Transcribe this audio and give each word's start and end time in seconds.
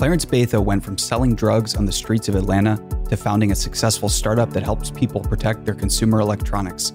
Clarence 0.00 0.24
Bethea 0.24 0.58
went 0.58 0.82
from 0.82 0.96
selling 0.96 1.34
drugs 1.34 1.74
on 1.74 1.84
the 1.84 1.92
streets 1.92 2.26
of 2.26 2.34
Atlanta 2.34 2.78
to 3.10 3.18
founding 3.18 3.52
a 3.52 3.54
successful 3.54 4.08
startup 4.08 4.50
that 4.54 4.62
helps 4.62 4.90
people 4.90 5.20
protect 5.20 5.66
their 5.66 5.74
consumer 5.74 6.20
electronics. 6.20 6.94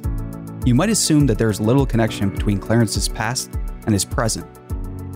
You 0.65 0.73
might 0.73 0.89
assume 0.89 1.27
that 1.27 1.37
there's 1.37 1.61
little 1.61 1.85
connection 1.85 2.31
between 2.31 2.57
Clarence's 2.57 3.07
past 3.07 3.51
and 3.85 3.93
his 3.93 4.03
present, 4.03 4.47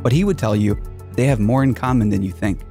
but 0.04 0.12
he 0.12 0.24
would 0.24 0.38
tell 0.38 0.56
you 0.56 0.80
they 1.14 1.26
have 1.26 1.40
more 1.40 1.64
in 1.64 1.74
common 1.74 2.10
than 2.10 2.22
you 2.22 2.32
think. 2.32 2.62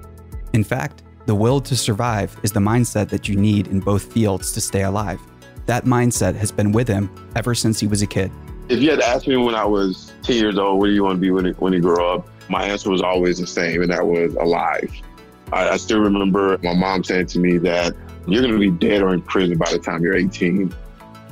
In 0.53 0.63
fact, 0.63 1.03
the 1.27 1.35
will 1.35 1.61
to 1.63 1.77
survive 1.77 2.39
is 2.45 2.53
the 2.53 2.61
mindset 2.61 3.09
that 3.09 3.27
you 3.29 3.35
need 3.35 3.67
in 3.67 3.81
both 3.81 4.13
fields 4.13 4.53
to 4.53 4.61
stay 4.61 4.85
alive. 4.85 5.19
That 5.67 5.85
mindset 5.85 6.37
has 6.37 6.53
been 6.53 6.71
with 6.71 6.87
him 6.87 7.11
ever 7.35 7.57
since 7.57 7.81
he 7.81 7.89
was 7.89 8.03
a 8.03 8.07
kid. 8.07 8.31
If 8.69 8.81
you 8.81 8.91
had 8.91 9.01
asked 9.01 9.27
me 9.27 9.37
when 9.37 9.57
I 9.57 9.65
was 9.65 10.13
10 10.23 10.37
years 10.37 10.59
old, 10.59 10.79
what 10.79 10.87
do 10.87 10.93
you 10.93 11.03
want 11.03 11.17
to 11.17 11.21
be 11.21 11.33
when 11.33 11.73
you 11.73 11.81
grow 11.81 12.15
up? 12.15 12.29
My 12.49 12.63
answer 12.67 12.89
was 12.89 13.03
always 13.03 13.39
the 13.39 13.49
same, 13.49 13.83
and 13.83 13.91
that 13.91 14.07
was 14.07 14.33
alive. 14.37 14.93
I, 15.53 15.71
I 15.71 15.77
still 15.77 16.01
remember 16.01 16.59
my 16.63 16.75
mom 16.75 17.05
saying 17.05 17.27
to 17.27 17.39
me 17.39 17.59
that 17.59 17.95
you're 18.27 18.43
going 18.43 18.53
to 18.53 18.59
be 18.59 18.71
dead 18.71 19.03
or 19.03 19.15
in 19.15 19.23
prison 19.23 19.57
by 19.57 19.71
the 19.71 19.79
time 19.79 20.03
you're 20.03 20.17
18. 20.17 20.75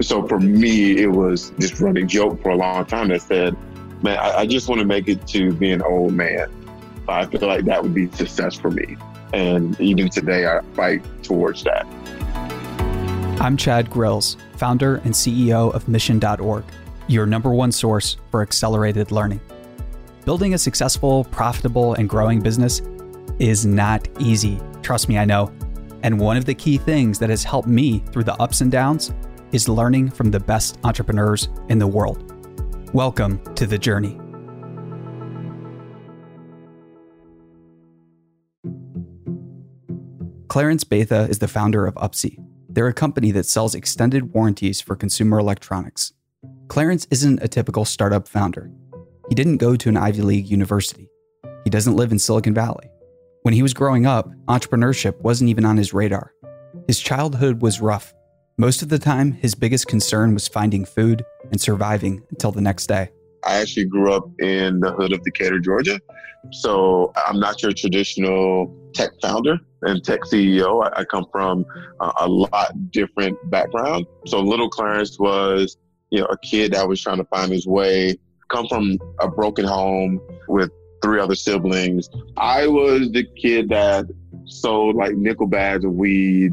So 0.00 0.26
for 0.26 0.40
me, 0.40 0.98
it 0.98 1.10
was 1.10 1.50
just 1.58 1.80
running 1.80 2.08
joke 2.08 2.42
for 2.42 2.50
a 2.50 2.56
long 2.56 2.84
time 2.86 3.08
that 3.08 3.22
said, 3.22 3.56
man, 4.02 4.18
I, 4.18 4.38
I 4.38 4.46
just 4.46 4.68
want 4.68 4.80
to 4.80 4.86
make 4.86 5.08
it 5.08 5.26
to 5.28 5.52
be 5.52 5.70
an 5.72 5.82
old 5.82 6.14
man. 6.14 6.50
I 7.08 7.26
feel 7.26 7.46
like 7.46 7.64
that 7.66 7.82
would 7.82 7.94
be 7.94 8.10
success 8.12 8.54
for 8.56 8.70
me. 8.70 8.96
And 9.32 9.78
even 9.80 10.08
today, 10.08 10.46
I 10.46 10.60
fight 10.74 11.02
towards 11.22 11.62
that. 11.64 11.86
I'm 13.40 13.56
Chad 13.56 13.90
Grills, 13.90 14.36
founder 14.56 14.96
and 14.96 15.12
CEO 15.12 15.72
of 15.74 15.88
Mission.org, 15.88 16.64
your 17.06 17.26
number 17.26 17.50
one 17.50 17.70
source 17.70 18.16
for 18.30 18.42
accelerated 18.42 19.12
learning. 19.12 19.40
Building 20.24 20.54
a 20.54 20.58
successful, 20.58 21.24
profitable, 21.24 21.94
and 21.94 22.08
growing 22.08 22.40
business 22.40 22.80
is 23.38 23.66
not 23.66 24.08
easy. 24.18 24.60
Trust 24.82 25.08
me, 25.08 25.18
I 25.18 25.24
know. 25.24 25.52
And 26.02 26.18
one 26.18 26.36
of 26.36 26.44
the 26.44 26.54
key 26.54 26.78
things 26.78 27.18
that 27.18 27.30
has 27.30 27.44
helped 27.44 27.68
me 27.68 27.98
through 28.12 28.24
the 28.24 28.40
ups 28.40 28.60
and 28.60 28.70
downs 28.70 29.12
is 29.52 29.68
learning 29.68 30.10
from 30.10 30.30
the 30.30 30.40
best 30.40 30.78
entrepreneurs 30.84 31.48
in 31.68 31.78
the 31.78 31.86
world. 31.86 32.32
Welcome 32.94 33.40
to 33.54 33.66
the 33.66 33.78
journey. 33.78 34.18
Clarence 40.48 40.84
Bethea 40.84 41.24
is 41.24 41.38
the 41.38 41.48
founder 41.48 41.86
of 41.86 41.94
Upsie. 41.96 42.42
They're 42.70 42.86
a 42.86 42.94
company 42.94 43.30
that 43.32 43.44
sells 43.44 43.74
extended 43.74 44.32
warranties 44.32 44.80
for 44.80 44.96
consumer 44.96 45.38
electronics. 45.38 46.14
Clarence 46.68 47.06
isn't 47.10 47.42
a 47.42 47.48
typical 47.48 47.84
startup 47.84 48.26
founder. 48.26 48.70
He 49.28 49.34
didn't 49.34 49.58
go 49.58 49.76
to 49.76 49.88
an 49.88 49.96
Ivy 49.96 50.22
League 50.22 50.50
university. 50.50 51.10
He 51.64 51.70
doesn't 51.70 51.96
live 51.96 52.12
in 52.12 52.18
Silicon 52.18 52.54
Valley. 52.54 52.88
When 53.46 53.54
he 53.54 53.62
was 53.62 53.74
growing 53.74 54.06
up, 54.06 54.28
entrepreneurship 54.48 55.20
wasn't 55.20 55.50
even 55.50 55.64
on 55.64 55.76
his 55.76 55.94
radar. 55.94 56.32
His 56.88 56.98
childhood 56.98 57.62
was 57.62 57.80
rough. 57.80 58.12
Most 58.58 58.82
of 58.82 58.88
the 58.88 58.98
time, 58.98 59.30
his 59.30 59.54
biggest 59.54 59.86
concern 59.86 60.34
was 60.34 60.48
finding 60.48 60.84
food 60.84 61.24
and 61.52 61.60
surviving 61.60 62.24
until 62.30 62.50
the 62.50 62.60
next 62.60 62.88
day. 62.88 63.08
I 63.44 63.58
actually 63.58 63.84
grew 63.84 64.12
up 64.12 64.28
in 64.40 64.80
the 64.80 64.90
hood 64.90 65.12
of 65.12 65.22
Decatur, 65.22 65.60
Georgia. 65.60 66.00
So 66.50 67.12
I'm 67.24 67.38
not 67.38 67.62
your 67.62 67.70
traditional 67.70 68.74
tech 68.94 69.10
founder 69.22 69.60
and 69.82 70.02
tech 70.02 70.22
CEO. 70.22 70.84
I, 70.96 71.04
come 71.04 71.26
from 71.30 71.64
a 72.00 72.26
lot 72.26 72.72
different 72.90 73.38
background. 73.48 74.06
So 74.26 74.40
little 74.40 74.68
Clarence 74.68 75.20
was, 75.20 75.76
you 76.10 76.18
know, 76.18 76.26
a 76.26 76.38
kid 76.38 76.72
that 76.72 76.88
was 76.88 77.00
trying 77.00 77.18
to 77.18 77.26
find 77.26 77.52
his 77.52 77.64
way, 77.64 78.16
come 78.48 78.66
from 78.66 78.98
a 79.20 79.28
broken 79.28 79.64
home 79.64 80.20
with 80.48 80.72
three 81.02 81.20
other 81.20 81.34
siblings. 81.34 82.08
I 82.36 82.66
was 82.66 83.10
the 83.12 83.24
kid 83.24 83.68
that 83.70 84.06
sold 84.44 84.96
like 84.96 85.14
nickel 85.16 85.46
bags 85.46 85.84
of 85.84 85.92
weed 85.92 86.52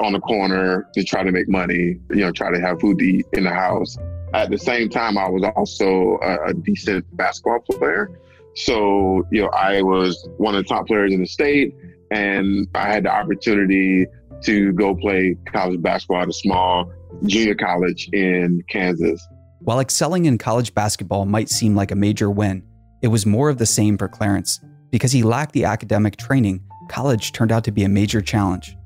on 0.00 0.12
the 0.12 0.20
corner 0.20 0.86
to 0.94 1.04
try 1.04 1.22
to 1.22 1.32
make 1.32 1.48
money, 1.48 1.98
you 2.10 2.16
know, 2.16 2.30
try 2.30 2.52
to 2.52 2.60
have 2.60 2.80
food 2.80 2.98
to 2.98 3.04
eat 3.04 3.26
in 3.32 3.44
the 3.44 3.50
house. 3.50 3.96
At 4.34 4.50
the 4.50 4.58
same 4.58 4.88
time, 4.88 5.16
I 5.16 5.28
was 5.28 5.42
also 5.56 6.18
a, 6.22 6.50
a 6.50 6.54
decent 6.54 7.04
basketball 7.16 7.60
player. 7.60 8.10
So, 8.54 9.26
you 9.30 9.42
know, 9.42 9.48
I 9.48 9.82
was 9.82 10.28
one 10.36 10.54
of 10.54 10.64
the 10.64 10.68
top 10.68 10.86
players 10.86 11.12
in 11.12 11.20
the 11.20 11.26
state 11.26 11.74
and 12.10 12.66
I 12.74 12.90
had 12.92 13.04
the 13.04 13.10
opportunity 13.10 14.06
to 14.42 14.72
go 14.72 14.94
play 14.94 15.36
college 15.46 15.80
basketball 15.80 16.22
at 16.22 16.28
a 16.28 16.32
small 16.32 16.92
junior 17.24 17.54
college 17.54 18.08
in 18.12 18.62
Kansas. 18.68 19.26
While 19.60 19.80
excelling 19.80 20.26
in 20.26 20.38
college 20.38 20.74
basketball 20.74 21.26
might 21.26 21.48
seem 21.48 21.74
like 21.74 21.90
a 21.90 21.96
major 21.96 22.30
win, 22.30 22.62
it 23.02 23.08
was 23.08 23.26
more 23.26 23.48
of 23.48 23.58
the 23.58 23.66
same 23.66 23.98
for 23.98 24.08
Clarence. 24.08 24.60
Because 24.90 25.12
he 25.12 25.22
lacked 25.22 25.52
the 25.52 25.64
academic 25.64 26.16
training, 26.16 26.62
college 26.88 27.32
turned 27.32 27.52
out 27.52 27.64
to 27.64 27.72
be 27.72 27.84
a 27.84 27.88
major 27.88 28.20
challenge. 28.20 28.76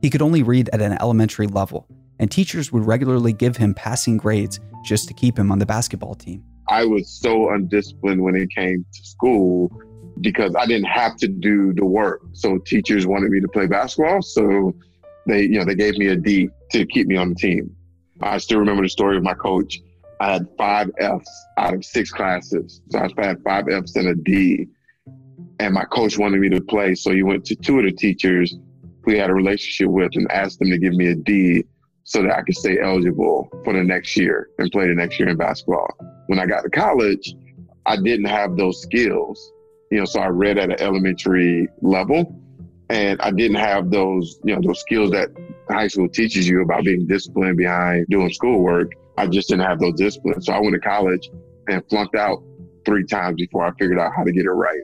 He 0.00 0.10
could 0.10 0.22
only 0.22 0.42
read 0.42 0.70
at 0.72 0.80
an 0.80 0.96
elementary 1.00 1.46
level, 1.46 1.86
and 2.18 2.30
teachers 2.30 2.72
would 2.72 2.86
regularly 2.86 3.32
give 3.32 3.56
him 3.56 3.74
passing 3.74 4.16
grades 4.16 4.60
just 4.84 5.08
to 5.08 5.14
keep 5.14 5.38
him 5.38 5.50
on 5.50 5.58
the 5.58 5.66
basketball 5.66 6.14
team. 6.14 6.44
I 6.68 6.84
was 6.84 7.08
so 7.10 7.50
undisciplined 7.50 8.22
when 8.22 8.36
it 8.36 8.50
came 8.50 8.84
to 8.92 9.04
school 9.04 9.72
because 10.20 10.54
I 10.56 10.66
didn't 10.66 10.86
have 10.86 11.16
to 11.16 11.28
do 11.28 11.72
the 11.72 11.84
work. 11.84 12.22
So 12.32 12.58
teachers 12.58 13.06
wanted 13.06 13.30
me 13.30 13.40
to 13.40 13.48
play 13.48 13.66
basketball, 13.66 14.22
so 14.22 14.74
they, 15.26 15.42
you 15.42 15.58
know, 15.58 15.64
they 15.64 15.74
gave 15.74 15.96
me 15.98 16.08
a 16.08 16.16
D 16.16 16.48
to 16.72 16.86
keep 16.86 17.06
me 17.06 17.16
on 17.16 17.30
the 17.30 17.34
team. 17.34 17.74
I 18.20 18.38
still 18.38 18.58
remember 18.58 18.82
the 18.82 18.88
story 18.88 19.16
of 19.16 19.22
my 19.22 19.34
coach. 19.34 19.80
I 20.20 20.32
had 20.32 20.48
five 20.56 20.90
Fs 20.98 21.46
out 21.58 21.74
of 21.74 21.84
six 21.84 22.10
classes. 22.10 22.82
So 22.90 22.98
I 22.98 23.26
had 23.26 23.42
five 23.42 23.68
Fs 23.68 23.96
and 23.96 24.08
a 24.08 24.14
D. 24.14 24.66
And 25.60 25.74
my 25.74 25.84
coach 25.84 26.18
wanted 26.18 26.40
me 26.40 26.48
to 26.50 26.60
play. 26.60 26.94
So 26.94 27.12
he 27.12 27.22
went 27.22 27.44
to 27.46 27.56
two 27.56 27.78
of 27.78 27.84
the 27.84 27.92
teachers 27.92 28.54
who 29.02 29.12
he 29.12 29.18
had 29.18 29.30
a 29.30 29.34
relationship 29.34 29.88
with 29.88 30.10
and 30.14 30.30
asked 30.30 30.58
them 30.58 30.70
to 30.70 30.78
give 30.78 30.94
me 30.94 31.08
a 31.08 31.14
D 31.14 31.64
so 32.04 32.22
that 32.22 32.36
I 32.36 32.42
could 32.42 32.56
stay 32.56 32.78
eligible 32.80 33.48
for 33.64 33.74
the 33.74 33.84
next 33.84 34.16
year 34.16 34.48
and 34.58 34.70
play 34.72 34.88
the 34.88 34.94
next 34.94 35.18
year 35.18 35.28
in 35.28 35.36
basketball. 35.36 35.94
When 36.26 36.38
I 36.38 36.46
got 36.46 36.62
to 36.62 36.70
college, 36.70 37.34
I 37.86 37.96
didn't 37.96 38.26
have 38.26 38.56
those 38.56 38.80
skills. 38.82 39.52
You 39.90 40.00
know, 40.00 40.04
so 40.04 40.20
I 40.20 40.28
read 40.28 40.58
at 40.58 40.70
an 40.70 40.80
elementary 40.80 41.68
level 41.80 42.40
and 42.90 43.20
I 43.20 43.30
didn't 43.30 43.56
have 43.56 43.90
those, 43.90 44.38
you 44.44 44.54
know, 44.54 44.60
those 44.62 44.80
skills 44.80 45.10
that 45.10 45.30
high 45.70 45.88
school 45.88 46.08
teaches 46.08 46.48
you 46.48 46.62
about 46.62 46.84
being 46.84 47.06
disciplined 47.06 47.56
behind 47.56 48.06
doing 48.08 48.32
schoolwork. 48.32 48.92
I 49.18 49.26
just 49.26 49.48
didn't 49.48 49.66
have 49.66 49.80
those 49.80 49.94
disciplines. 49.94 50.46
So 50.46 50.52
I 50.52 50.60
went 50.60 50.74
to 50.74 50.80
college 50.80 51.28
and 51.66 51.82
flunked 51.90 52.14
out 52.14 52.40
three 52.86 53.04
times 53.04 53.34
before 53.36 53.66
I 53.66 53.72
figured 53.78 53.98
out 53.98 54.12
how 54.16 54.22
to 54.22 54.30
get 54.32 54.44
it 54.44 54.50
right. 54.50 54.82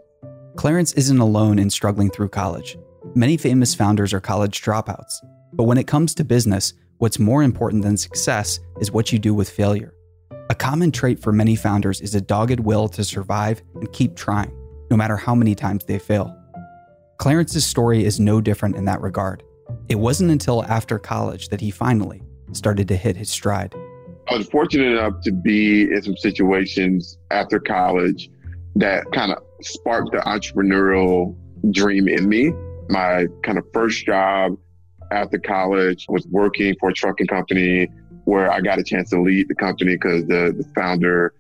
Clarence 0.56 0.93
isn't 0.95 1.19
alone 1.21 1.61
in 1.61 1.71
struggling 1.71 2.11
through 2.11 2.31
college. 2.31 2.77
Many 3.15 3.37
famous 3.37 3.77
founders 3.77 4.12
are 4.12 4.21
college 4.21 4.61
dropouts. 4.61 5.25
But 5.53 5.65
when 5.65 5.78
it 5.78 5.87
comes 5.87 6.17
to 6.17 6.25
business, 6.25 6.75
what's 6.99 7.21
more 7.21 7.44
important 7.44 7.84
than 7.84 7.97
success 7.97 8.59
is 8.81 8.91
what 8.91 9.12
you 9.12 9.21
do 9.21 9.34
with 9.34 9.49
failure. 9.49 9.94
A 10.50 10.55
common 10.55 10.91
trait 10.91 11.21
for 11.21 11.33
many 11.33 11.55
founders 11.55 12.00
is 12.00 12.17
a 12.17 12.21
dogged 12.21 12.59
will 12.59 12.89
to 12.89 13.05
survive 13.05 13.62
and 13.77 13.93
keep 13.93 14.17
trying, 14.17 14.53
no 14.91 14.97
matter 14.97 15.17
how 15.17 15.37
many 15.37 15.55
times 15.55 15.84
they 15.84 15.99
fail. 15.99 16.37
Clarence's 17.19 17.65
story 17.65 18.05
is 18.05 18.19
no 18.19 18.41
different 18.41 18.75
in 18.75 18.84
that 18.87 19.00
regard. 19.00 19.44
It 19.89 19.94
wasn't 19.94 20.33
until 20.33 20.65
after 20.65 20.99
college 20.99 21.50
that 21.50 21.61
he 21.61 21.71
finally 21.71 22.21
started 22.53 22.89
to 22.89 22.97
hit 22.97 23.17
his 23.17 23.31
stride. 23.31 23.75
I 24.29 24.37
was 24.39 24.49
fortunate 24.49 24.93
enough 24.93 25.21
to 25.23 25.33
be 25.33 25.83
in 25.83 26.03
some 26.03 26.17
situations 26.17 27.19
after 27.31 27.61
college 27.61 28.31
that 28.77 29.05
kind 29.12 29.33
of 29.33 29.43
sparked 29.62 30.12
the 30.12 30.19
entrepreneurial 30.19 31.37
dream 31.71 32.09
in 32.09 32.29
me. 32.29 32.53
My 32.89 33.27
kind 33.43 33.59
of 33.59 33.65
first 33.73 34.07
job 34.07 34.57
after 35.11 35.39
college 35.39 36.07
was 36.09 36.27
working 36.29 36.75
for 36.81 36.91
a 36.91 36.93
trucking 36.93 37.27
company 37.27 37.89
where 38.25 38.51
I 38.51 38.61
got 38.61 38.79
a 38.79 38.83
chance 38.83 39.11
to 39.11 39.21
lead 39.21 39.49
the 39.49 39.55
company 39.55 39.95
because 39.95 40.25
the, 40.27 40.55
the 40.56 40.65
founder 40.75 41.35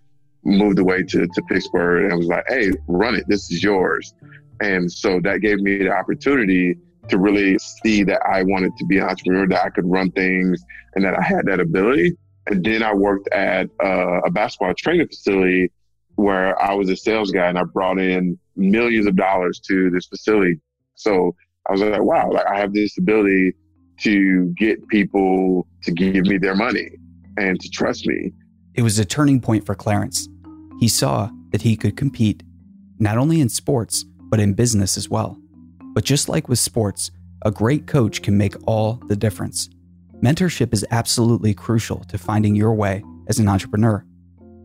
moved 0.44 0.78
away 0.78 1.02
to, 1.04 1.26
to 1.26 1.42
Pittsburgh 1.48 2.10
and 2.10 2.18
was 2.18 2.28
like, 2.28 2.44
hey, 2.48 2.70
run 2.86 3.14
it. 3.14 3.24
This 3.28 3.50
is 3.50 3.62
yours. 3.62 4.14
And 4.60 4.92
so 4.92 5.20
that 5.20 5.40
gave 5.40 5.58
me 5.60 5.78
the 5.78 5.90
opportunity 5.90 6.76
to 7.08 7.18
really 7.18 7.58
see 7.58 8.02
that 8.04 8.20
I 8.26 8.42
wanted 8.42 8.76
to 8.76 8.86
be 8.86 8.98
an 8.98 9.04
entrepreneur, 9.04 9.48
that 9.48 9.64
I 9.64 9.70
could 9.70 9.90
run 9.90 10.10
things 10.12 10.62
and 10.94 11.04
that 11.04 11.18
I 11.18 11.22
had 11.22 11.46
that 11.46 11.60
ability. 11.60 12.16
And 12.46 12.64
then 12.64 12.82
I 12.82 12.92
worked 12.94 13.28
at 13.28 13.70
uh, 13.82 14.20
a 14.20 14.30
basketball 14.30 14.74
training 14.74 15.08
facility 15.08 15.72
where 16.16 16.60
I 16.62 16.74
was 16.74 16.90
a 16.90 16.96
sales 16.96 17.30
guy 17.30 17.46
and 17.46 17.58
I 17.58 17.64
brought 17.64 17.98
in 17.98 18.38
millions 18.56 19.06
of 19.06 19.16
dollars 19.16 19.60
to 19.60 19.90
this 19.90 20.06
facility. 20.06 20.60
So 20.94 21.34
I 21.68 21.72
was 21.72 21.80
like, 21.80 22.02
wow, 22.02 22.30
like 22.30 22.46
I 22.46 22.58
have 22.58 22.72
this 22.72 22.96
ability 22.98 23.54
to 24.00 24.54
get 24.58 24.86
people 24.88 25.66
to 25.82 25.92
give 25.92 26.26
me 26.26 26.38
their 26.38 26.54
money 26.54 26.90
and 27.36 27.60
to 27.60 27.68
trust 27.70 28.06
me. 28.06 28.32
It 28.74 28.82
was 28.82 28.98
a 28.98 29.04
turning 29.04 29.40
point 29.40 29.64
for 29.64 29.74
Clarence. 29.74 30.28
He 30.80 30.88
saw 30.88 31.30
that 31.50 31.62
he 31.62 31.76
could 31.76 31.96
compete 31.96 32.42
not 32.98 33.18
only 33.18 33.40
in 33.40 33.48
sports, 33.48 34.04
but 34.30 34.40
in 34.40 34.54
business 34.54 34.96
as 34.96 35.08
well. 35.08 35.38
But 35.94 36.04
just 36.04 36.28
like 36.28 36.48
with 36.48 36.58
sports, 36.58 37.10
a 37.42 37.50
great 37.50 37.86
coach 37.86 38.22
can 38.22 38.36
make 38.36 38.54
all 38.66 39.00
the 39.06 39.16
difference. 39.16 39.68
Mentorship 40.24 40.72
is 40.72 40.86
absolutely 40.90 41.52
crucial 41.52 41.98
to 42.04 42.16
finding 42.16 42.54
your 42.54 42.72
way 42.72 43.04
as 43.28 43.38
an 43.38 43.46
entrepreneur. 43.46 44.02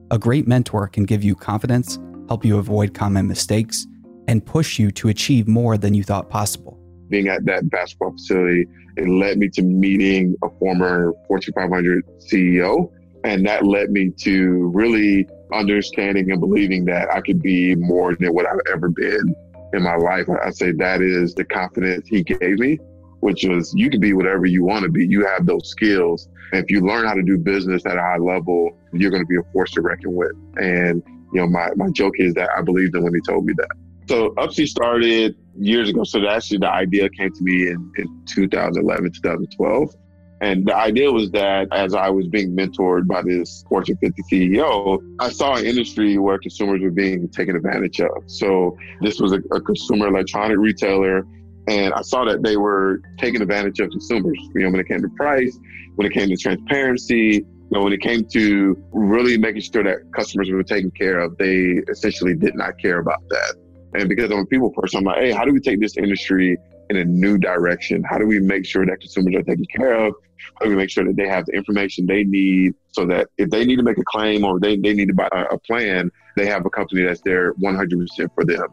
A 0.09 0.17
great 0.17 0.47
mentor 0.47 0.87
can 0.87 1.03
give 1.03 1.21
you 1.21 1.35
confidence, 1.35 1.99
help 2.29 2.45
you 2.45 2.57
avoid 2.57 2.93
common 2.93 3.27
mistakes, 3.27 3.85
and 4.29 4.45
push 4.45 4.79
you 4.79 4.89
to 4.91 5.09
achieve 5.09 5.49
more 5.49 5.77
than 5.77 5.93
you 5.93 6.01
thought 6.01 6.29
possible. 6.29 6.79
Being 7.09 7.27
at 7.27 7.43
that 7.43 7.69
basketball 7.69 8.11
facility, 8.13 8.67
it 8.95 9.09
led 9.09 9.37
me 9.37 9.49
to 9.49 9.61
meeting 9.61 10.33
a 10.43 10.49
former 10.59 11.11
Fortune 11.27 11.53
500 11.53 12.05
CEO. 12.31 12.89
And 13.25 13.45
that 13.45 13.65
led 13.65 13.89
me 13.89 14.11
to 14.11 14.71
really 14.73 15.27
understanding 15.51 16.31
and 16.31 16.39
believing 16.39 16.85
that 16.85 17.13
I 17.13 17.19
could 17.19 17.41
be 17.41 17.75
more 17.75 18.15
than 18.15 18.33
what 18.33 18.45
I've 18.45 18.61
ever 18.71 18.87
been 18.87 19.35
in 19.73 19.83
my 19.83 19.97
life. 19.97 20.27
I 20.29 20.51
say 20.51 20.71
that 20.71 21.01
is 21.01 21.35
the 21.35 21.43
confidence 21.43 22.07
he 22.07 22.23
gave 22.23 22.59
me, 22.59 22.79
which 23.19 23.43
was 23.43 23.73
you 23.75 23.89
can 23.89 23.99
be 23.99 24.13
whatever 24.13 24.45
you 24.45 24.63
want 24.63 24.83
to 24.83 24.89
be. 24.89 25.05
You 25.05 25.25
have 25.25 25.45
those 25.45 25.69
skills. 25.69 26.27
If 26.53 26.71
you 26.71 26.81
learn 26.81 27.05
how 27.05 27.13
to 27.13 27.23
do 27.23 27.37
business 27.37 27.85
at 27.85 27.97
a 27.97 28.01
high 28.01 28.17
level, 28.17 28.77
you're 28.93 29.11
going 29.11 29.23
to 29.23 29.27
be 29.27 29.37
a 29.37 29.51
force 29.53 29.71
to 29.71 29.81
reckon 29.81 30.15
with. 30.15 30.31
And, 30.57 31.03
you 31.33 31.41
know, 31.41 31.47
my, 31.47 31.69
my 31.75 31.89
joke 31.89 32.15
is 32.17 32.33
that 32.35 32.49
I 32.57 32.61
believed 32.61 32.95
him 32.95 33.03
when 33.03 33.13
he 33.13 33.21
told 33.21 33.45
me 33.45 33.53
that. 33.57 33.69
So 34.07 34.31
Upsie 34.31 34.67
started 34.67 35.35
years 35.59 35.89
ago. 35.89 36.03
So 36.03 36.27
actually 36.27 36.57
the 36.57 36.71
idea 36.71 37.09
came 37.09 37.31
to 37.31 37.43
me 37.43 37.67
in, 37.67 37.91
in 37.97 38.23
2011, 38.25 39.11
2012. 39.11 39.95
And 40.41 40.65
the 40.65 40.75
idea 40.75 41.11
was 41.11 41.31
that 41.31 41.67
as 41.71 41.93
I 41.93 42.09
was 42.09 42.27
being 42.27 42.55
mentored 42.55 43.07
by 43.07 43.21
this 43.21 43.65
Fortune 43.67 43.97
50 43.97 44.23
CEO, 44.31 44.99
I 45.19 45.29
saw 45.29 45.55
an 45.55 45.65
industry 45.65 46.17
where 46.17 46.37
consumers 46.39 46.81
were 46.81 46.91
being 46.91 47.27
taken 47.29 47.55
advantage 47.57 47.99
of. 47.99 48.23
So 48.27 48.77
this 49.01 49.19
was 49.19 49.33
a, 49.33 49.41
a 49.51 49.59
consumer 49.59 50.07
electronic 50.07 50.57
retailer. 50.57 51.25
And 51.67 51.93
I 51.93 52.01
saw 52.01 52.25
that 52.25 52.43
they 52.43 52.57
were 52.57 53.01
taking 53.17 53.41
advantage 53.41 53.79
of 53.79 53.89
consumers, 53.91 54.39
you 54.55 54.61
know, 54.61 54.71
when 54.71 54.79
it 54.79 54.87
came 54.87 55.01
to 55.01 55.09
price, 55.09 55.57
when 55.95 56.07
it 56.07 56.13
came 56.13 56.29
to 56.29 56.37
transparency, 56.37 57.45
you 57.71 57.77
know, 57.77 57.83
when 57.83 57.93
it 57.93 58.01
came 58.01 58.25
to 58.33 58.75
really 58.91 59.37
making 59.37 59.61
sure 59.61 59.83
that 59.83 59.97
customers 60.15 60.49
were 60.49 60.63
taken 60.63 60.89
care 60.91 61.19
of, 61.19 61.37
they 61.37 61.81
essentially 61.89 62.33
did 62.33 62.55
not 62.55 62.79
care 62.79 62.99
about 62.99 63.21
that. 63.29 63.55
And 63.93 64.09
because 64.09 64.31
I'm 64.31 64.39
a 64.39 64.45
people 64.45 64.71
person, 64.71 64.99
I'm 64.99 65.03
like, 65.03 65.17
hey, 65.17 65.31
how 65.31 65.45
do 65.45 65.53
we 65.53 65.59
take 65.59 65.79
this 65.79 65.97
industry 65.97 66.57
in 66.89 66.97
a 66.97 67.05
new 67.05 67.37
direction? 67.37 68.03
How 68.03 68.17
do 68.17 68.25
we 68.25 68.39
make 68.39 68.65
sure 68.65 68.85
that 68.85 68.99
consumers 68.99 69.35
are 69.35 69.43
taken 69.43 69.65
care 69.75 69.93
of? 69.93 70.13
How 70.55 70.65
do 70.65 70.71
we 70.71 70.75
make 70.75 70.89
sure 70.89 71.05
that 71.05 71.15
they 71.15 71.27
have 71.27 71.45
the 71.45 71.53
information 71.53 72.05
they 72.05 72.23
need 72.23 72.73
so 72.91 73.05
that 73.05 73.27
if 73.37 73.49
they 73.49 73.65
need 73.65 73.77
to 73.77 73.83
make 73.83 73.97
a 73.97 74.03
claim 74.05 74.43
or 74.43 74.59
they, 74.59 74.77
they 74.77 74.93
need 74.93 75.09
to 75.09 75.13
buy 75.13 75.29
a, 75.31 75.57
plan, 75.59 76.09
they 76.37 76.45
have 76.45 76.65
a 76.65 76.69
company 76.69 77.03
that's 77.03 77.21
there 77.21 77.53
100% 77.55 78.33
for 78.33 78.45
them. 78.45 78.67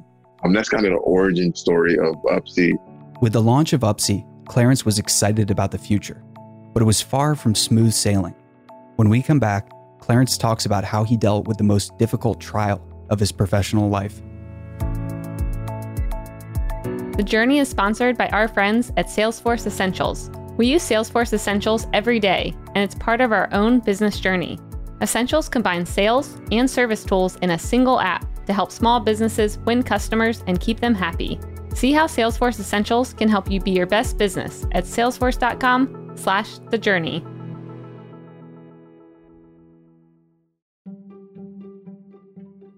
Um, 0.44 0.52
that's 0.52 0.68
kind 0.68 0.84
of 0.84 0.92
the 0.92 0.98
origin 0.98 1.54
story 1.54 1.98
of 1.98 2.14
Upsie. 2.24 2.74
With 3.20 3.32
the 3.32 3.42
launch 3.42 3.72
of 3.72 3.80
Upsie, 3.80 4.26
Clarence 4.46 4.84
was 4.84 4.98
excited 4.98 5.50
about 5.50 5.70
the 5.70 5.78
future, 5.78 6.22
but 6.72 6.82
it 6.82 6.86
was 6.86 7.00
far 7.00 7.34
from 7.34 7.54
smooth 7.54 7.92
sailing. 7.92 8.34
When 8.96 9.08
we 9.08 9.22
come 9.22 9.40
back, 9.40 9.70
Clarence 9.98 10.38
talks 10.38 10.66
about 10.66 10.84
how 10.84 11.04
he 11.04 11.16
dealt 11.16 11.48
with 11.48 11.56
the 11.56 11.64
most 11.64 11.96
difficult 11.98 12.40
trial 12.40 12.80
of 13.10 13.18
his 13.18 13.32
professional 13.32 13.88
life. 13.88 14.20
The 17.16 17.24
journey 17.24 17.58
is 17.58 17.68
sponsored 17.68 18.18
by 18.18 18.28
our 18.28 18.46
friends 18.46 18.92
at 18.96 19.06
Salesforce 19.06 19.66
Essentials. 19.66 20.30
We 20.58 20.66
use 20.66 20.82
Salesforce 20.82 21.32
Essentials 21.32 21.86
every 21.94 22.20
day, 22.20 22.54
and 22.74 22.84
it's 22.84 22.94
part 22.94 23.20
of 23.20 23.32
our 23.32 23.48
own 23.52 23.80
business 23.80 24.20
journey. 24.20 24.58
Essentials 25.00 25.48
combines 25.48 25.88
sales 25.88 26.38
and 26.52 26.70
service 26.70 27.04
tools 27.04 27.36
in 27.36 27.50
a 27.50 27.58
single 27.58 28.00
app 28.00 28.26
to 28.46 28.52
help 28.52 28.72
small 28.72 29.00
businesses 29.00 29.58
win 29.66 29.82
customers 29.82 30.42
and 30.46 30.60
keep 30.60 30.80
them 30.80 30.94
happy. 30.94 31.38
See 31.74 31.92
how 31.92 32.06
Salesforce 32.06 32.58
Essentials 32.58 33.12
can 33.12 33.28
help 33.28 33.50
you 33.50 33.60
be 33.60 33.72
your 33.72 33.86
best 33.86 34.16
business 34.16 34.66
at 34.72 34.84
salesforce.com/slash 34.84 36.58
the 36.70 36.78
journey. 36.78 37.24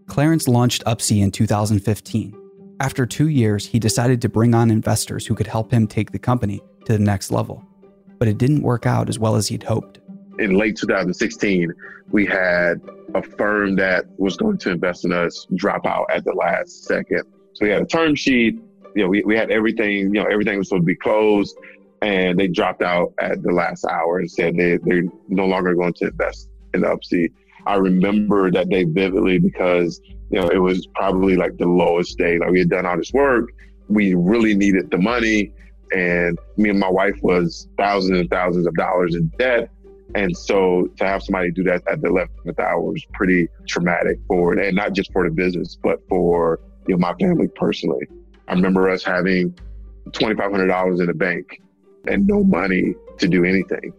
Clarence 0.07 0.49
launched 0.49 0.83
Upsie 0.85 1.23
in 1.23 1.31
2015 1.31 2.39
after 2.81 3.07
two 3.07 3.29
years, 3.29 3.67
he 3.67 3.81
decided 3.81 4.23
to 4.23 4.29
bring 4.29 4.55
on 4.55 4.71
investors 4.71 5.27
who 5.27 5.35
could 5.35 5.49
help 5.49 5.73
him 5.73 5.89
take 5.89 6.13
the 6.13 6.19
company 6.19 6.61
to 6.85 6.93
the 6.93 6.99
next 6.99 7.33
level. 7.33 7.65
But 8.19 8.29
it 8.29 8.39
didn't 8.39 8.63
work 8.63 8.87
out 8.87 9.09
as 9.09 9.19
well 9.19 9.35
as 9.35 9.49
he'd 9.49 9.65
hoped. 9.65 9.99
In 10.39 10.55
late 10.55 10.77
2016, 10.77 11.73
we 12.11 12.27
had 12.27 12.81
a 13.15 13.23
firm 13.23 13.77
that 13.77 14.07
was 14.19 14.37
going 14.37 14.59
to 14.59 14.71
invest 14.71 15.05
in 15.05 15.13
us 15.13 15.47
drop 15.55 15.87
out 15.87 16.07
at 16.11 16.25
the 16.25 16.33
last 16.33 16.85
second. 16.85 17.25
So 17.55 17.65
we 17.65 17.71
had 17.71 17.83
a 17.83 17.87
term 17.87 18.15
sheet, 18.15 18.61
you 18.95 19.03
know, 19.03 19.09
we, 19.09 19.23
we 19.25 19.37
had 19.37 19.51
everything, 19.51 20.15
you 20.15 20.23
know, 20.23 20.25
everything 20.25 20.59
was 20.59 20.69
supposed 20.69 20.83
to 20.83 20.87
be 20.87 20.97
closed 20.97 21.57
and 22.03 22.39
they 22.39 22.47
dropped 22.47 22.83
out 22.83 23.13
at 23.21 23.43
the 23.43 23.53
last 23.53 23.85
hour 23.85 24.19
and 24.19 24.31
said 24.31 24.57
they, 24.57 24.79
they're 24.83 25.03
no 25.29 25.47
longer 25.47 25.75
going 25.75 25.95
to 25.95 26.07
invest 26.07 26.49
in 26.75 26.83
the 26.83 26.87
Upsie. 26.87 27.33
I 27.67 27.75
remember 27.77 28.51
that 28.51 28.69
day 28.69 28.85
vividly 28.85 29.39
because 29.39 30.01
you 30.31 30.41
know, 30.41 30.49
it 30.49 30.59
was 30.59 30.87
probably 30.95 31.37
like 31.37 31.57
the 31.57 31.67
lowest 31.67 32.19
day. 32.19 32.39
Like 32.39 32.51
we 32.51 32.59
had 32.61 32.71
done 32.71 32.87
all 32.87 32.97
this 32.97 33.13
work. 33.13 33.51
We 33.89 34.15
really 34.15 34.55
needed 34.55 34.91
the 34.91 34.99
money. 34.99 35.53
And 35.95 36.39
me 36.57 36.69
and 36.69 36.79
my 36.79 36.91
wife 36.91 37.19
was 37.23 37.69
thousands 37.79 38.21
and 38.21 38.31
thousands 38.31 38.67
of 38.67 38.75
dollars 38.75 39.15
in 39.15 39.29
debt. 39.39 39.71
And 40.15 40.37
so 40.37 40.89
to 40.97 41.05
have 41.05 41.23
somebody 41.23 41.51
do 41.51 41.63
that 41.65 41.83
at 41.89 42.01
the 42.01 42.09
11th 42.09 42.59
hour 42.59 42.81
was 42.81 43.05
pretty 43.13 43.49
traumatic 43.67 44.19
for. 44.27 44.55
And 44.55 44.77
not 44.77 44.95
just 44.95 45.13
for 45.13 45.29
the 45.29 45.35
business, 45.35 45.77
but 45.83 45.99
for, 46.09 46.61
you 46.87 46.95
know, 46.95 46.99
my 46.99 47.15
family 47.15 47.49
personally. 47.49 48.07
I 48.49 48.55
remember 48.55 48.89
us 48.89 49.05
having 49.05 49.55
$2,500 50.11 51.01
in 51.01 51.07
the 51.07 51.15
bank 51.15 51.61
and 52.07 52.27
no 52.27 52.43
money 52.43 52.95
to 53.19 53.29
do 53.29 53.45
anything. 53.45 53.93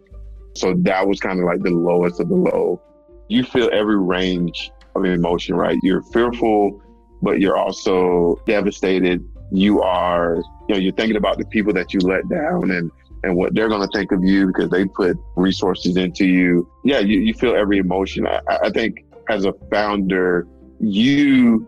So 0.54 0.74
that 0.78 1.06
was 1.06 1.20
kind 1.20 1.38
of 1.38 1.44
like 1.44 1.62
the 1.62 1.70
lowest 1.70 2.20
of 2.20 2.28
the 2.28 2.34
low. 2.34 2.82
You 3.28 3.44
feel 3.44 3.70
every 3.72 3.98
range 3.98 4.72
of 4.96 5.04
emotion, 5.04 5.54
right? 5.54 5.78
You're 5.84 6.02
fearful, 6.02 6.82
but 7.22 7.38
you're 7.38 7.56
also 7.56 8.40
devastated. 8.46 9.24
You 9.52 9.82
are, 9.82 10.36
you 10.68 10.74
know, 10.74 10.80
you're 10.80 10.92
thinking 10.94 11.16
about 11.16 11.38
the 11.38 11.44
people 11.44 11.72
that 11.74 11.94
you 11.94 12.00
let 12.00 12.28
down 12.28 12.72
and 12.72 12.90
and 13.22 13.36
what 13.36 13.54
they're 13.54 13.68
going 13.68 13.86
to 13.86 13.98
think 13.98 14.12
of 14.12 14.24
you 14.24 14.46
because 14.46 14.70
they 14.70 14.84
put 14.86 15.16
resources 15.36 15.96
into 15.96 16.26
you. 16.26 16.68
Yeah, 16.84 17.00
you, 17.00 17.20
you 17.20 17.34
feel 17.34 17.54
every 17.54 17.78
emotion. 17.78 18.26
I, 18.26 18.40
I 18.48 18.70
think 18.70 19.04
as 19.28 19.44
a 19.44 19.52
founder, 19.70 20.46
you 20.80 21.66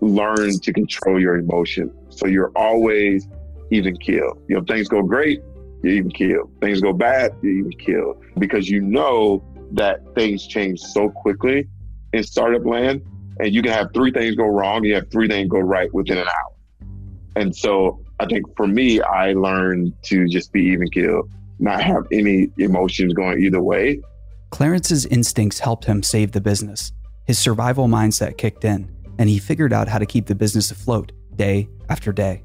learn 0.00 0.58
to 0.58 0.72
control 0.72 1.20
your 1.20 1.36
emotion. 1.36 1.92
So 2.08 2.26
you're 2.26 2.52
always 2.56 3.28
even 3.70 3.96
kill. 3.96 4.38
You 4.48 4.56
know, 4.56 4.64
things 4.64 4.88
go 4.88 5.02
great, 5.02 5.40
you 5.82 5.90
even 5.90 6.10
kill. 6.10 6.50
Things 6.60 6.80
go 6.80 6.92
bad, 6.92 7.34
you 7.42 7.50
even 7.50 7.72
kill. 7.72 8.20
Because 8.38 8.68
you 8.68 8.80
know 8.80 9.44
that 9.72 10.00
things 10.14 10.46
change 10.46 10.80
so 10.80 11.08
quickly 11.10 11.68
in 12.12 12.24
startup 12.24 12.66
land, 12.66 13.02
and 13.38 13.54
you 13.54 13.62
can 13.62 13.72
have 13.72 13.88
three 13.94 14.10
things 14.10 14.34
go 14.34 14.46
wrong, 14.46 14.84
you 14.84 14.94
have 14.94 15.10
three 15.10 15.28
things 15.28 15.48
go 15.48 15.58
right 15.58 15.92
within 15.94 16.18
an 16.18 16.26
hour. 16.26 16.88
And 17.36 17.54
so 17.54 18.04
I 18.20 18.26
think 18.26 18.54
for 18.54 18.66
me, 18.66 19.00
I 19.00 19.32
learned 19.32 19.94
to 20.02 20.28
just 20.28 20.52
be 20.52 20.62
even 20.64 20.90
keel, 20.90 21.22
not 21.58 21.82
have 21.82 22.06
any 22.12 22.50
emotions 22.58 23.14
going 23.14 23.42
either 23.42 23.62
way. 23.62 24.02
Clarence's 24.50 25.06
instincts 25.06 25.58
helped 25.58 25.86
him 25.86 26.02
save 26.02 26.32
the 26.32 26.40
business. 26.40 26.92
His 27.24 27.38
survival 27.38 27.88
mindset 27.88 28.36
kicked 28.36 28.66
in, 28.66 28.94
and 29.18 29.30
he 29.30 29.38
figured 29.38 29.72
out 29.72 29.88
how 29.88 29.96
to 29.96 30.04
keep 30.04 30.26
the 30.26 30.34
business 30.34 30.70
afloat 30.70 31.12
day 31.36 31.70
after 31.88 32.12
day. 32.12 32.42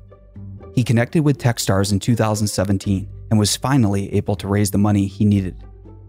He 0.75 0.84
connected 0.84 1.25
with 1.25 1.39
Techstars 1.39 1.91
in 1.91 2.00
2017 2.00 3.10
and 3.29 3.38
was 3.38 3.58
finally 3.58 4.13
able 4.13 4.38
to 4.38 4.48
raise 4.48 4.72
the 4.72 4.77
money 4.77 5.08
he 5.08 5.25
needed. 5.25 5.62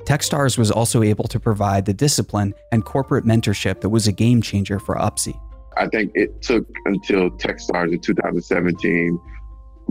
Techstars 0.04 0.56
was 0.56 0.70
also 0.70 1.02
able 1.02 1.26
to 1.26 1.40
provide 1.40 1.86
the 1.86 1.94
discipline 1.94 2.54
and 2.70 2.84
corporate 2.84 3.24
mentorship 3.24 3.80
that 3.80 3.88
was 3.88 4.06
a 4.06 4.12
game 4.12 4.42
changer 4.42 4.78
for 4.78 4.94
Upsie. 4.94 5.40
I 5.76 5.88
think 5.88 6.12
it 6.14 6.40
took 6.40 6.66
until 6.84 7.30
Techstars 7.30 7.92
in 7.92 7.98
2017 7.98 9.18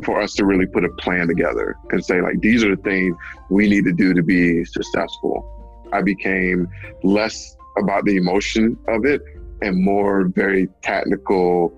for 0.03 0.21
us 0.21 0.33
to 0.35 0.45
really 0.45 0.65
put 0.65 0.83
a 0.83 0.89
plan 0.89 1.27
together 1.27 1.75
and 1.91 2.03
say, 2.03 2.21
like, 2.21 2.39
these 2.41 2.63
are 2.63 2.75
the 2.75 2.81
things 2.81 3.15
we 3.49 3.69
need 3.69 3.85
to 3.85 3.93
do 3.93 4.13
to 4.13 4.21
be 4.21 4.65
successful. 4.65 5.51
I 5.93 6.01
became 6.01 6.67
less 7.03 7.55
about 7.77 8.05
the 8.05 8.17
emotion 8.17 8.77
of 8.87 9.05
it 9.05 9.21
and 9.61 9.83
more 9.83 10.25
very 10.27 10.67
technical, 10.81 11.73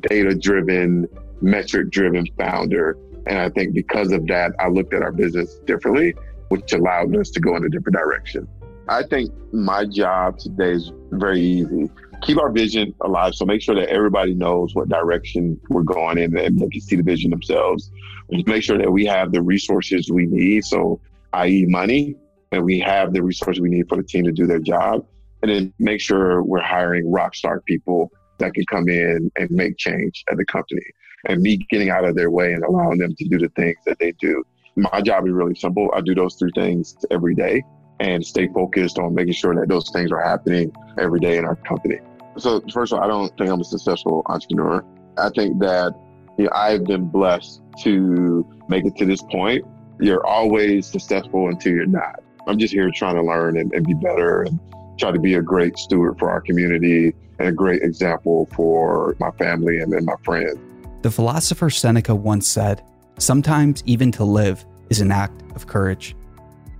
data 0.00 0.34
driven, 0.34 1.08
metric 1.40 1.90
driven 1.90 2.26
founder. 2.38 2.98
And 3.26 3.38
I 3.38 3.48
think 3.48 3.74
because 3.74 4.12
of 4.12 4.26
that, 4.26 4.52
I 4.58 4.68
looked 4.68 4.92
at 4.92 5.02
our 5.02 5.12
business 5.12 5.58
differently 5.66 6.14
which 6.52 6.74
allowed 6.74 7.16
us 7.16 7.30
to 7.30 7.40
go 7.40 7.56
in 7.56 7.64
a 7.64 7.68
different 7.70 7.96
direction. 7.96 8.46
I 8.86 9.04
think 9.04 9.32
my 9.54 9.86
job 9.86 10.38
today 10.38 10.72
is 10.72 10.92
very 11.12 11.40
easy. 11.40 11.88
Keep 12.22 12.38
our 12.38 12.50
vision 12.50 12.94
alive. 13.00 13.34
So 13.34 13.44
make 13.44 13.62
sure 13.62 13.74
that 13.74 13.88
everybody 13.88 14.34
knows 14.34 14.74
what 14.74 14.88
direction 14.88 15.60
we're 15.68 15.82
going 15.82 16.18
in 16.18 16.36
and 16.36 16.58
they 16.58 16.68
can 16.68 16.80
see 16.80 16.96
the 16.96 17.02
vision 17.02 17.30
themselves. 17.30 17.90
Just 18.32 18.46
make 18.46 18.62
sure 18.62 18.78
that 18.78 18.90
we 18.90 19.04
have 19.06 19.32
the 19.32 19.42
resources 19.42 20.10
we 20.10 20.26
need. 20.26 20.64
So, 20.64 21.00
i.e., 21.32 21.66
money, 21.68 22.14
and 22.52 22.64
we 22.64 22.78
have 22.78 23.12
the 23.12 23.22
resources 23.22 23.60
we 23.60 23.70
need 23.70 23.88
for 23.88 23.96
the 23.96 24.04
team 24.04 24.24
to 24.24 24.32
do 24.32 24.46
their 24.46 24.60
job. 24.60 25.04
And 25.42 25.50
then 25.50 25.74
make 25.80 26.00
sure 26.00 26.42
we're 26.44 26.62
hiring 26.62 27.10
rock 27.10 27.34
star 27.34 27.60
people 27.62 28.12
that 28.38 28.54
can 28.54 28.64
come 28.66 28.88
in 28.88 29.30
and 29.36 29.50
make 29.50 29.76
change 29.76 30.24
at 30.30 30.36
the 30.36 30.44
company. 30.44 30.82
And 31.28 31.42
me 31.42 31.56
getting 31.70 31.90
out 31.90 32.04
of 32.04 32.14
their 32.14 32.30
way 32.30 32.52
and 32.52 32.62
allowing 32.64 32.98
them 32.98 33.14
to 33.16 33.28
do 33.28 33.38
the 33.38 33.48
things 33.56 33.76
that 33.86 33.98
they 33.98 34.12
do. 34.12 34.44
My 34.76 35.00
job 35.00 35.26
is 35.26 35.32
really 35.32 35.54
simple. 35.54 35.90
I 35.94 36.00
do 36.00 36.14
those 36.14 36.36
three 36.36 36.52
things 36.54 36.96
every 37.10 37.34
day 37.34 37.62
and 38.00 38.24
stay 38.24 38.48
focused 38.48 38.98
on 38.98 39.14
making 39.14 39.34
sure 39.34 39.54
that 39.54 39.68
those 39.68 39.88
things 39.90 40.10
are 40.10 40.22
happening 40.22 40.72
every 40.98 41.20
day 41.20 41.36
in 41.36 41.44
our 41.44 41.56
company. 41.56 41.98
So, 42.38 42.62
first 42.72 42.92
of 42.92 42.98
all, 42.98 43.04
I 43.04 43.08
don't 43.08 43.36
think 43.36 43.50
I'm 43.50 43.60
a 43.60 43.64
successful 43.64 44.22
entrepreneur. 44.26 44.84
I 45.18 45.28
think 45.30 45.58
that 45.60 45.94
you 46.38 46.44
know, 46.44 46.50
I've 46.54 46.84
been 46.84 47.08
blessed 47.08 47.60
to 47.82 48.46
make 48.68 48.84
it 48.84 48.96
to 48.96 49.04
this 49.04 49.22
point. 49.22 49.64
You're 50.00 50.26
always 50.26 50.86
successful 50.86 51.48
until 51.48 51.72
you're 51.72 51.86
not. 51.86 52.22
I'm 52.46 52.58
just 52.58 52.72
here 52.72 52.90
trying 52.94 53.16
to 53.16 53.22
learn 53.22 53.58
and, 53.58 53.72
and 53.72 53.86
be 53.86 53.94
better 53.94 54.42
and 54.42 54.58
try 54.98 55.10
to 55.10 55.18
be 55.18 55.34
a 55.34 55.42
great 55.42 55.78
steward 55.78 56.18
for 56.18 56.30
our 56.30 56.40
community 56.40 57.14
and 57.38 57.48
a 57.48 57.52
great 57.52 57.82
example 57.82 58.48
for 58.54 59.16
my 59.20 59.30
family 59.32 59.78
and, 59.78 59.92
and 59.92 60.06
my 60.06 60.14
friends. 60.24 60.58
The 61.02 61.10
philosopher 61.10 61.70
Seneca 61.70 62.14
once 62.14 62.48
said, 62.48 62.82
Sometimes 63.18 63.82
even 63.86 64.10
to 64.12 64.24
live 64.24 64.64
is 64.90 65.00
an 65.00 65.12
act 65.12 65.42
of 65.54 65.66
courage. 65.66 66.16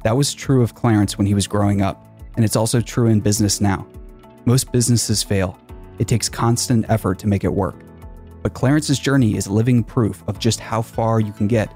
That 0.03 0.17
was 0.17 0.35
true 0.35 0.63
of 0.63 0.75
Clarence 0.75 1.19
when 1.19 1.27
he 1.27 1.35
was 1.35 1.47
growing 1.47 1.83
up, 1.83 2.07
and 2.37 2.45
it's 2.45 2.57
also 2.57 2.81
true 2.81 3.09
in 3.09 3.21
business 3.21 3.61
now. 3.61 3.87
Most 4.45 4.73
businesses 4.73 5.23
fail. 5.23 5.57
It 6.01 6.09
takes 6.09 6.29
constant 6.29 6.87
effort 6.89 7.21
to 7.21 7.29
make 7.29 7.45
it 7.45 7.53
work. 7.53 7.77
But 8.43 8.55
Clarence's 8.55 8.99
journey 8.99 9.37
is 9.37 9.47
living 9.47 9.85
proof 9.85 10.25
of 10.27 10.41
just 10.41 10.59
how 10.59 10.83
far 10.83 11.21
you 11.21 11.33
can 11.33 11.47
get 11.47 11.73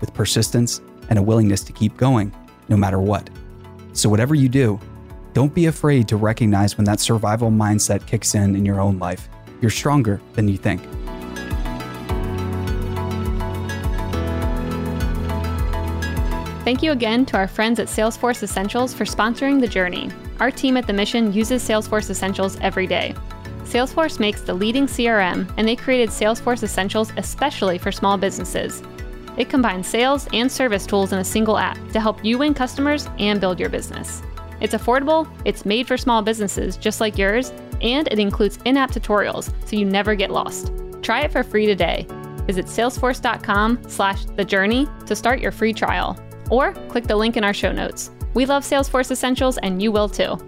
with 0.00 0.12
persistence 0.14 0.80
and 1.10 1.18
a 1.18 1.22
willingness 1.22 1.62
to 1.62 1.72
keep 1.72 1.96
going, 1.96 2.34
no 2.68 2.76
matter 2.76 2.98
what. 2.98 3.30
So, 3.92 4.08
whatever 4.08 4.34
you 4.34 4.48
do, 4.48 4.80
don't 5.32 5.54
be 5.54 5.66
afraid 5.66 6.08
to 6.08 6.16
recognize 6.16 6.76
when 6.76 6.84
that 6.86 6.98
survival 6.98 7.52
mindset 7.52 8.04
kicks 8.04 8.34
in 8.34 8.56
in 8.56 8.64
your 8.64 8.80
own 8.80 8.98
life. 8.98 9.28
You're 9.60 9.70
stronger 9.70 10.20
than 10.32 10.48
you 10.48 10.56
think. 10.56 10.82
Thank 16.64 16.82
you 16.82 16.90
again 16.90 17.24
to 17.26 17.36
our 17.36 17.46
friends 17.46 17.78
at 17.78 17.86
Salesforce 17.86 18.42
Essentials 18.42 18.92
for 18.92 19.04
sponsoring 19.04 19.60
the 19.60 19.68
journey. 19.68 20.10
Our 20.40 20.50
team 20.50 20.76
at 20.76 20.86
The 20.86 20.92
Mission 20.92 21.32
uses 21.32 21.66
Salesforce 21.66 22.10
Essentials 22.10 22.56
every 22.60 22.86
day. 22.86 23.14
Salesforce 23.64 24.20
makes 24.20 24.40
the 24.40 24.54
leading 24.54 24.86
CRM, 24.86 25.52
and 25.56 25.66
they 25.66 25.76
created 25.76 26.10
Salesforce 26.10 26.62
Essentials 26.62 27.12
especially 27.16 27.76
for 27.76 27.92
small 27.92 28.16
businesses. 28.16 28.82
It 29.36 29.50
combines 29.50 29.86
sales 29.86 30.26
and 30.32 30.50
service 30.50 30.86
tools 30.86 31.12
in 31.12 31.18
a 31.18 31.24
single 31.24 31.58
app 31.58 31.76
to 31.92 32.00
help 32.00 32.24
you 32.24 32.38
win 32.38 32.54
customers 32.54 33.08
and 33.18 33.40
build 33.40 33.60
your 33.60 33.68
business. 33.68 34.22
It's 34.60 34.74
affordable, 34.74 35.28
it's 35.44 35.64
made 35.64 35.86
for 35.86 35.96
small 35.96 36.22
businesses 36.22 36.76
just 36.76 37.00
like 37.00 37.18
yours, 37.18 37.52
and 37.80 38.08
it 38.08 38.18
includes 38.18 38.58
in 38.64 38.76
app 38.76 38.90
tutorials 38.90 39.52
so 39.68 39.76
you 39.76 39.84
never 39.84 40.14
get 40.14 40.30
lost. 40.30 40.72
Try 41.02 41.20
it 41.20 41.32
for 41.32 41.42
free 41.42 41.66
today. 41.66 42.06
Visit 42.46 42.66
salesforce.com 42.66 43.80
slash 43.88 44.24
the 44.24 44.44
journey 44.44 44.88
to 45.06 45.14
start 45.14 45.40
your 45.40 45.52
free 45.52 45.72
trial 45.72 46.18
or 46.50 46.72
click 46.88 47.04
the 47.04 47.16
link 47.16 47.36
in 47.36 47.44
our 47.44 47.54
show 47.54 47.70
notes. 47.70 48.10
We 48.38 48.46
love 48.46 48.62
Salesforce 48.62 49.10
Essentials 49.10 49.58
and 49.58 49.82
you 49.82 49.90
will 49.90 50.08
too. 50.08 50.38